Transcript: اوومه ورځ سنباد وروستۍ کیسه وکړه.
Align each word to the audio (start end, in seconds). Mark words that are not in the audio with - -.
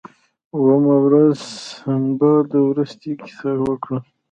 اوومه 0.55 0.95
ورځ 1.05 1.37
سنباد 1.79 2.49
وروستۍ 2.65 3.13
کیسه 3.21 3.51
وکړه. 3.65 3.99